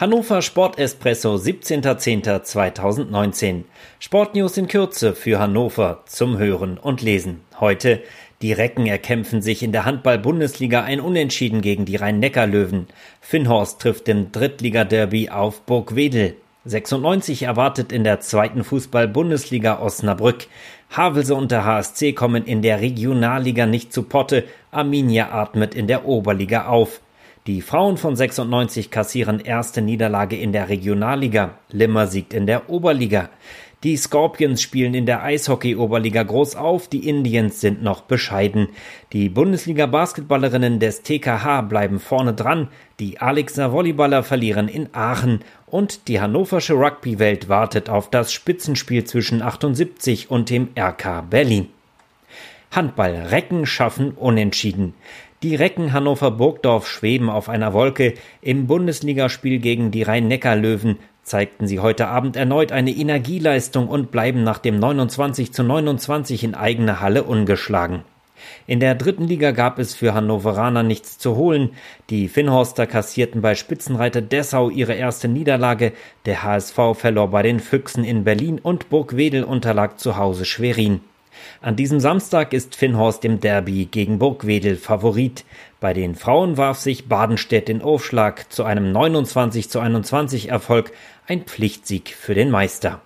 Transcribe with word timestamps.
Hannover 0.00 0.42
Sport 0.42 0.78
Espresso 0.78 1.34
17.10.2019. 1.34 3.64
Sportnews 3.98 4.56
in 4.56 4.68
Kürze 4.68 5.12
für 5.12 5.40
Hannover 5.40 6.04
zum 6.06 6.38
Hören 6.38 6.78
und 6.78 7.02
Lesen. 7.02 7.40
Heute 7.58 8.00
die 8.40 8.52
Recken 8.52 8.86
erkämpfen 8.86 9.42
sich 9.42 9.64
in 9.64 9.72
der 9.72 9.84
Handball-Bundesliga 9.84 10.84
ein 10.84 11.00
Unentschieden 11.00 11.62
gegen 11.62 11.84
die 11.84 11.96
Rhein-Neckar-Löwen. 11.96 12.86
Finnhorst 13.20 13.80
trifft 13.80 14.08
im 14.08 14.30
Drittliga-Derby 14.30 15.30
auf 15.30 15.62
Burgwedel. 15.62 16.36
96 16.64 17.42
erwartet 17.42 17.90
in 17.90 18.04
der 18.04 18.20
zweiten 18.20 18.62
Fußball-Bundesliga 18.62 19.80
Osnabrück. 19.80 20.46
Havelse 20.90 21.34
und 21.34 21.50
der 21.50 21.64
HSC 21.64 22.12
kommen 22.12 22.44
in 22.44 22.62
der 22.62 22.80
Regionalliga 22.80 23.66
nicht 23.66 23.92
zu 23.92 24.04
Potte. 24.04 24.44
Arminia 24.70 25.32
atmet 25.32 25.74
in 25.74 25.88
der 25.88 26.06
Oberliga 26.06 26.68
auf. 26.68 27.00
Die 27.48 27.62
Frauen 27.62 27.96
von 27.96 28.14
96 28.14 28.90
kassieren 28.90 29.40
erste 29.40 29.80
Niederlage 29.80 30.36
in 30.36 30.52
der 30.52 30.68
Regionalliga. 30.68 31.54
Limmer 31.70 32.06
siegt 32.06 32.34
in 32.34 32.46
der 32.46 32.68
Oberliga. 32.68 33.30
Die 33.84 33.96
Scorpions 33.96 34.60
spielen 34.60 34.92
in 34.92 35.06
der 35.06 35.22
Eishockey-Oberliga 35.22 36.24
groß 36.24 36.56
auf, 36.56 36.88
die 36.88 37.08
Indians 37.08 37.62
sind 37.62 37.82
noch 37.82 38.02
bescheiden. 38.02 38.68
Die 39.14 39.30
Bundesliga-Basketballerinnen 39.30 40.78
des 40.78 41.00
TKH 41.00 41.62
bleiben 41.62 42.00
vorne 42.00 42.34
dran, 42.34 42.68
die 43.00 43.18
Alexer 43.18 43.72
Volleyballer 43.72 44.24
verlieren 44.24 44.68
in 44.68 44.90
Aachen 44.92 45.40
und 45.64 46.06
die 46.08 46.20
hannoversche 46.20 46.74
Rugby-Welt 46.74 47.48
wartet 47.48 47.88
auf 47.88 48.10
das 48.10 48.30
Spitzenspiel 48.30 49.04
zwischen 49.04 49.40
78 49.40 50.30
und 50.30 50.50
dem 50.50 50.68
RK 50.78 51.22
Berlin. 51.30 51.70
Handball 52.70 53.14
Recken 53.30 53.64
schaffen 53.64 54.10
Unentschieden. 54.10 54.92
Die 55.44 55.54
Recken 55.54 55.92
Hannover 55.92 56.32
Burgdorf 56.32 56.88
schweben 56.88 57.30
auf 57.30 57.48
einer 57.48 57.72
Wolke. 57.72 58.14
Im 58.42 58.66
Bundesligaspiel 58.66 59.60
gegen 59.60 59.92
die 59.92 60.02
Rhein-Neckar-Löwen 60.02 60.98
zeigten 61.22 61.68
sie 61.68 61.78
heute 61.78 62.08
Abend 62.08 62.34
erneut 62.34 62.72
eine 62.72 62.90
Energieleistung 62.90 63.86
und 63.86 64.10
bleiben 64.10 64.42
nach 64.42 64.58
dem 64.58 64.80
29 64.80 65.52
zu 65.52 65.62
29 65.62 66.42
in 66.42 66.56
eigener 66.56 67.00
Halle 67.00 67.22
ungeschlagen. 67.22 68.02
In 68.66 68.80
der 68.80 68.96
dritten 68.96 69.28
Liga 69.28 69.52
gab 69.52 69.78
es 69.78 69.94
für 69.94 70.12
Hannoveraner 70.12 70.82
nichts 70.82 71.18
zu 71.18 71.36
holen. 71.36 71.70
Die 72.10 72.26
Finnhorster 72.26 72.88
kassierten 72.88 73.40
bei 73.40 73.54
Spitzenreiter 73.54 74.22
Dessau 74.22 74.70
ihre 74.70 74.94
erste 74.94 75.28
Niederlage. 75.28 75.92
Der 76.26 76.42
HSV 76.42 76.78
verlor 76.94 77.30
bei 77.30 77.42
den 77.42 77.60
Füchsen 77.60 78.02
in 78.02 78.24
Berlin 78.24 78.58
und 78.60 78.88
Burgwedel 78.88 79.44
unterlag 79.44 80.00
zu 80.00 80.16
Hause 80.16 80.44
Schwerin. 80.44 81.00
An 81.60 81.76
diesem 81.76 82.00
Samstag 82.00 82.52
ist 82.52 82.76
Finnhorst 82.76 83.24
im 83.24 83.40
Derby 83.40 83.86
gegen 83.86 84.18
Burgwedel 84.18 84.76
Favorit. 84.76 85.44
Bei 85.80 85.92
den 85.92 86.14
Frauen 86.14 86.56
warf 86.56 86.78
sich 86.78 87.08
Badenstedt 87.08 87.68
in 87.68 87.82
Aufschlag 87.82 88.52
zu 88.52 88.64
einem 88.64 88.92
29 88.92 89.68
zu 89.68 89.80
21 89.80 90.48
Erfolg, 90.48 90.92
ein 91.26 91.42
Pflichtsieg 91.42 92.10
für 92.10 92.34
den 92.34 92.50
Meister. 92.50 93.00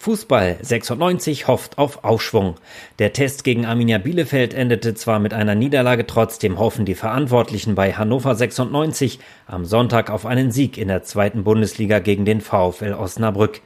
Fußball 0.00 0.58
96 0.62 1.48
hofft 1.48 1.76
auf 1.76 2.04
Aufschwung. 2.04 2.54
Der 3.00 3.12
Test 3.12 3.42
gegen 3.42 3.66
Arminia 3.66 3.98
Bielefeld 3.98 4.54
endete 4.54 4.94
zwar 4.94 5.18
mit 5.18 5.34
einer 5.34 5.56
Niederlage, 5.56 6.06
trotzdem 6.06 6.60
hoffen 6.60 6.84
die 6.84 6.94
Verantwortlichen 6.94 7.74
bei 7.74 7.92
Hannover 7.92 8.36
96 8.36 9.18
am 9.48 9.64
Sonntag 9.64 10.10
auf 10.10 10.24
einen 10.24 10.52
Sieg 10.52 10.78
in 10.78 10.86
der 10.86 11.02
zweiten 11.02 11.42
Bundesliga 11.42 11.98
gegen 11.98 12.24
den 12.24 12.40
VfL 12.40 12.94
Osnabrück. 12.94 13.60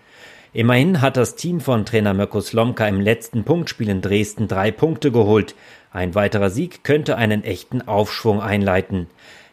Immerhin 0.55 1.01
hat 1.01 1.17
das 1.17 1.35
Team 1.35 1.61
von 1.61 1.87
Trainer 1.87 2.13
Mirko 2.13 2.43
Slomka 2.43 2.87
im 2.87 3.01
letzten 3.01 3.43
Punktspiel 3.43 3.89
in 3.89 4.03
Dresden 4.03 4.49
drei 4.49 4.71
Punkte 4.71 5.11
geholt. 5.11 5.55
Ein 5.91 6.15
weiterer 6.15 6.51
Sieg 6.51 6.85
könnte 6.85 7.17
einen 7.17 7.43
echten 7.43 7.81
Aufschwung 7.81 8.43
einleiten. 8.43 9.07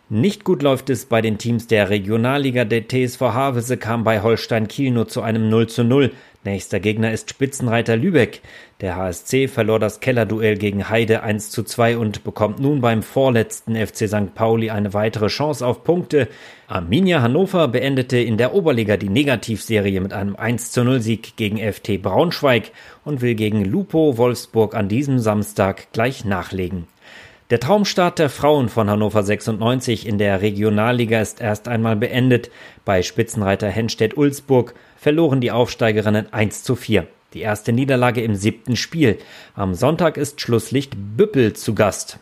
Nicht 0.09 0.43
gut 0.43 0.61
läuft 0.61 0.89
es 0.89 1.05
bei 1.05 1.21
den 1.21 1.37
Teams 1.37 1.67
der 1.67 1.89
Regionalliga. 1.89 2.65
Der 2.65 2.85
TSV 2.85 3.21
Havelse 3.21 3.77
kam 3.77 4.03
bei 4.03 4.21
Holstein 4.21 4.67
Kiel 4.67 4.91
nur 4.91 5.07
zu 5.07 5.21
einem 5.21 5.49
0 5.49 5.67
zu 5.67 5.85
0. 5.85 6.11
Nächster 6.49 6.79
Gegner 6.79 7.11
ist 7.11 7.29
Spitzenreiter 7.29 7.95
Lübeck. 7.95 8.41
Der 8.81 8.95
HSC 8.95 9.47
verlor 9.47 9.77
das 9.77 9.99
Kellerduell 9.99 10.57
gegen 10.57 10.89
Heide 10.89 11.21
1 11.21 11.51
zu 11.51 11.61
2 11.61 11.95
und 11.95 12.23
bekommt 12.23 12.59
nun 12.59 12.81
beim 12.81 13.03
vorletzten 13.03 13.75
FC 13.75 14.07
St. 14.07 14.33
Pauli 14.33 14.71
eine 14.71 14.95
weitere 14.95 15.27
Chance 15.27 15.63
auf 15.63 15.83
Punkte. 15.83 16.27
Arminia 16.67 17.21
Hannover 17.21 17.67
beendete 17.67 18.17
in 18.17 18.37
der 18.37 18.55
Oberliga 18.55 18.97
die 18.97 19.09
Negativserie 19.09 20.01
mit 20.01 20.11
einem 20.11 20.35
1 20.35 20.71
zu 20.71 20.83
0 20.83 21.01
Sieg 21.01 21.35
gegen 21.35 21.59
FT 21.59 22.01
Braunschweig 22.01 22.71
und 23.05 23.21
will 23.21 23.35
gegen 23.35 23.63
Lupo 23.63 24.17
Wolfsburg 24.17 24.73
an 24.73 24.89
diesem 24.89 25.19
Samstag 25.19 25.93
gleich 25.93 26.25
nachlegen. 26.25 26.87
Der 27.49 27.59
Traumstart 27.59 28.19
der 28.19 28.29
Frauen 28.29 28.69
von 28.69 28.91
Hannover 28.91 29.23
96 29.23 30.05
in 30.05 30.19
der 30.19 30.43
Regionalliga 30.43 31.19
ist 31.19 31.41
erst 31.41 31.67
einmal 31.67 31.95
beendet. 31.95 32.51
Bei 32.85 33.01
Spitzenreiter 33.01 33.67
Henstedt-Ulzburg 33.69 34.75
verloren 34.95 35.41
die 35.41 35.49
Aufsteigerinnen 35.49 36.31
1 36.31 36.61
zu 36.61 36.75
4. 36.75 37.07
Die 37.33 37.41
erste 37.41 37.73
Niederlage 37.73 38.21
im 38.21 38.35
siebten 38.35 38.75
Spiel. 38.75 39.17
Am 39.55 39.73
Sonntag 39.73 40.17
ist 40.17 40.39
Schlusslicht 40.41 40.93
Büppel 41.17 41.53
zu 41.53 41.73
Gast. 41.73 42.19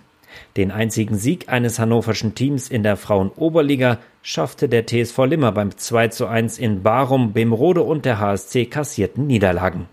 Den 0.55 0.71
einzigen 0.71 1.17
Sieg 1.17 1.49
eines 1.49 1.77
hannoverschen 1.77 2.33
Teams 2.33 2.69
in 2.69 2.83
der 2.83 2.95
Frauenoberliga 2.95 3.97
schaffte 4.21 4.69
der 4.69 4.85
TSV 4.85 5.25
Limmer 5.25 5.51
beim 5.51 5.75
2 5.75 6.07
zu 6.07 6.27
1 6.27 6.57
in 6.57 6.83
Barum, 6.83 7.33
Bemrode 7.33 7.81
und 7.81 8.05
der 8.05 8.21
HSC 8.21 8.67
kassierten 8.67 9.27
Niederlagen. 9.27 9.88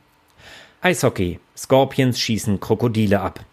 Eishockey. 0.80 1.40
Scorpions 1.56 2.20
schießen 2.20 2.60
Krokodile 2.60 3.20
ab. 3.20 3.44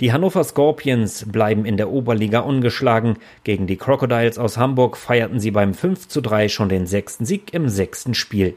Die 0.00 0.12
Hannover 0.12 0.44
Scorpions 0.44 1.24
bleiben 1.30 1.64
in 1.64 1.76
der 1.76 1.90
Oberliga 1.90 2.40
ungeschlagen. 2.40 3.16
Gegen 3.44 3.66
die 3.66 3.76
Crocodiles 3.76 4.38
aus 4.38 4.58
Hamburg 4.58 4.96
feierten 4.96 5.40
sie 5.40 5.50
beim 5.50 5.72
5 5.72 6.08
zu 6.08 6.20
3 6.20 6.48
schon 6.48 6.68
den 6.68 6.86
sechsten 6.86 7.24
Sieg 7.24 7.54
im 7.54 7.68
sechsten 7.68 8.14
Spiel. 8.14 8.54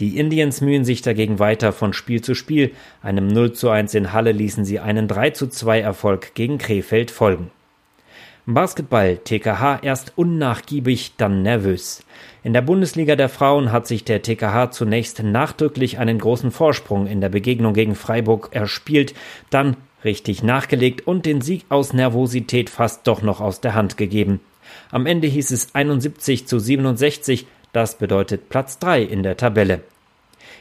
Die 0.00 0.18
Indians 0.18 0.60
mühen 0.60 0.84
sich 0.84 1.00
dagegen 1.00 1.38
weiter 1.38 1.72
von 1.72 1.92
Spiel 1.92 2.20
zu 2.20 2.34
Spiel. 2.34 2.72
Einem 3.02 3.26
0 3.26 3.52
zu 3.52 3.70
1 3.70 3.94
in 3.94 4.12
Halle 4.12 4.32
ließen 4.32 4.64
sie 4.64 4.80
einen 4.80 5.08
3 5.08 5.30
zu 5.30 5.48
2 5.48 5.80
Erfolg 5.80 6.34
gegen 6.34 6.58
Krefeld 6.58 7.10
folgen. 7.10 7.50
Basketball 8.44 9.18
TKH 9.18 9.78
erst 9.82 10.14
unnachgiebig, 10.16 11.12
dann 11.16 11.42
nervös. 11.42 12.04
In 12.42 12.52
der 12.52 12.62
Bundesliga 12.62 13.14
der 13.14 13.28
Frauen 13.28 13.70
hat 13.70 13.86
sich 13.86 14.02
der 14.02 14.20
TKH 14.20 14.72
zunächst 14.72 15.22
nachdrücklich 15.22 15.98
einen 15.98 16.18
großen 16.18 16.50
Vorsprung 16.50 17.06
in 17.06 17.20
der 17.20 17.28
Begegnung 17.28 17.72
gegen 17.72 17.94
Freiburg 17.94 18.48
erspielt, 18.50 19.14
dann 19.50 19.76
richtig 20.04 20.42
nachgelegt 20.42 21.06
und 21.06 21.26
den 21.26 21.40
Sieg 21.40 21.64
aus 21.68 21.92
Nervosität 21.92 22.70
fast 22.70 23.06
doch 23.06 23.22
noch 23.22 23.40
aus 23.40 23.60
der 23.60 23.74
Hand 23.74 23.96
gegeben. 23.96 24.40
Am 24.90 25.06
Ende 25.06 25.26
hieß 25.28 25.50
es 25.50 25.74
71 25.74 26.46
zu 26.46 26.58
67, 26.58 27.46
das 27.72 27.96
bedeutet 27.96 28.48
Platz 28.48 28.78
3 28.78 29.02
in 29.02 29.22
der 29.22 29.36
Tabelle. 29.36 29.82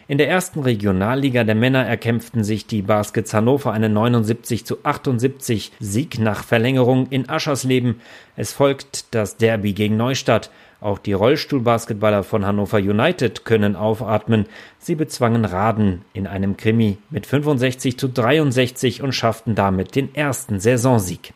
In 0.07 0.17
der 0.17 0.29
ersten 0.29 0.59
Regionalliga 0.59 1.43
der 1.43 1.55
Männer 1.55 1.85
erkämpften 1.85 2.43
sich 2.43 2.67
die 2.67 2.81
Baskets 2.81 3.33
Hannover 3.33 3.71
einen 3.71 3.93
79 3.93 4.65
zu 4.65 4.83
78 4.83 5.71
Sieg 5.79 6.19
nach 6.19 6.43
Verlängerung 6.43 7.07
in 7.09 7.29
Aschersleben. 7.29 8.01
Es 8.35 8.51
folgt 8.51 9.13
das 9.13 9.37
Derby 9.37 9.73
gegen 9.73 9.97
Neustadt. 9.97 10.49
Auch 10.81 10.97
die 10.97 11.13
Rollstuhlbasketballer 11.13 12.23
von 12.23 12.43
Hannover 12.43 12.79
United 12.79 13.45
können 13.45 13.75
aufatmen. 13.75 14.47
Sie 14.79 14.95
bezwangen 14.95 15.45
Raden 15.45 16.01
in 16.13 16.25
einem 16.25 16.57
Krimi 16.57 16.97
mit 17.11 17.27
65 17.27 17.99
zu 17.99 18.07
63 18.07 19.03
und 19.03 19.13
schafften 19.13 19.53
damit 19.53 19.95
den 19.95 20.13
ersten 20.15 20.59
Saisonsieg. 20.59 21.33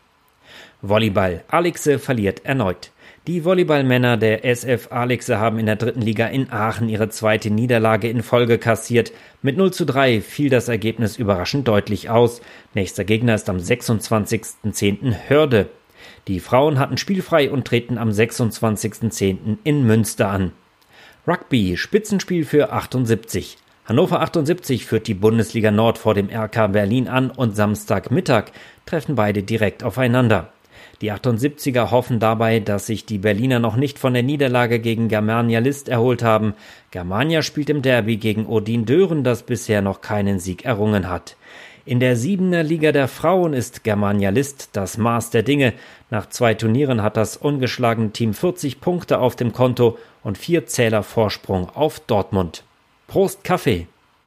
Volleyball. 0.82 1.44
Alexe 1.46 2.00
verliert 2.00 2.44
erneut. 2.44 2.90
Die 3.28 3.44
Volleyballmänner 3.44 4.16
der 4.16 4.44
SF 4.44 4.90
Alexe 4.90 5.38
haben 5.38 5.60
in 5.60 5.66
der 5.66 5.76
dritten 5.76 6.02
Liga 6.02 6.26
in 6.26 6.50
Aachen 6.50 6.88
ihre 6.88 7.08
zweite 7.08 7.50
Niederlage 7.50 8.08
in 8.08 8.24
Folge 8.24 8.58
kassiert. 8.58 9.12
Mit 9.42 9.56
0 9.56 9.72
zu 9.72 9.84
3 9.84 10.20
fiel 10.22 10.50
das 10.50 10.68
Ergebnis 10.68 11.16
überraschend 11.16 11.68
deutlich 11.68 12.10
aus. 12.10 12.40
Nächster 12.74 13.04
Gegner 13.04 13.36
ist 13.36 13.48
am 13.48 13.58
26.10. 13.58 15.14
Hörde. 15.28 15.68
Die 16.28 16.40
Frauen 16.40 16.78
hatten 16.78 16.96
spielfrei 16.96 17.50
und 17.50 17.66
treten 17.66 17.98
am 17.98 18.10
26.10. 18.10 19.58
in 19.64 19.86
Münster 19.86 20.28
an. 20.28 20.52
Rugby, 21.26 21.76
Spitzenspiel 21.76 22.44
für 22.44 22.72
78. 22.72 23.58
Hannover 23.84 24.20
78 24.20 24.84
führt 24.84 25.06
die 25.06 25.14
Bundesliga 25.14 25.70
Nord 25.70 25.98
vor 25.98 26.14
dem 26.14 26.28
RK 26.28 26.68
Berlin 26.68 27.08
an 27.08 27.30
und 27.30 27.54
Samstagmittag 27.54 28.46
treffen 28.84 29.14
beide 29.14 29.42
direkt 29.42 29.84
aufeinander. 29.84 30.52
Die 31.02 31.12
78er 31.12 31.90
hoffen 31.90 32.20
dabei, 32.20 32.58
dass 32.58 32.86
sich 32.86 33.04
die 33.04 33.18
Berliner 33.18 33.58
noch 33.58 33.76
nicht 33.76 33.98
von 33.98 34.14
der 34.14 34.22
Niederlage 34.22 34.80
gegen 34.80 35.08
Germania 35.08 35.58
List 35.58 35.88
erholt 35.88 36.22
haben. 36.22 36.54
Germania 36.90 37.42
spielt 37.42 37.70
im 37.70 37.82
Derby 37.82 38.16
gegen 38.16 38.46
Odin 38.46 38.86
Dören, 38.86 39.22
das 39.22 39.42
bisher 39.42 39.82
noch 39.82 40.00
keinen 40.00 40.38
Sieg 40.38 40.64
errungen 40.64 41.08
hat. 41.08 41.36
In 41.86 42.00
der 42.00 42.16
siebener 42.16 42.64
Liga 42.64 42.90
der 42.90 43.06
Frauen 43.06 43.52
ist 43.52 43.84
Germania 43.84 44.30
List 44.30 44.70
das 44.72 44.98
Maß 44.98 45.30
der 45.30 45.44
Dinge. 45.44 45.72
Nach 46.10 46.28
zwei 46.28 46.54
Turnieren 46.54 47.00
hat 47.00 47.16
das 47.16 47.36
ungeschlagene 47.36 48.10
Team 48.10 48.34
40 48.34 48.80
Punkte 48.80 49.20
auf 49.20 49.36
dem 49.36 49.52
Konto 49.52 49.96
und 50.24 50.36
vier 50.36 50.66
Zähler 50.66 51.04
Vorsprung 51.04 51.70
auf 51.70 52.00
Dortmund. 52.00 52.64
Prost 53.06 53.44
Kaffee! 53.44 53.86